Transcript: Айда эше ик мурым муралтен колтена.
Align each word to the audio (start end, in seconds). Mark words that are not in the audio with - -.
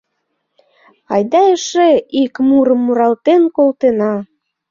Айда 1.13 1.41
эше 1.55 1.89
ик 2.21 2.33
мурым 2.47 2.79
муралтен 2.85 3.41
колтена. 3.55 4.13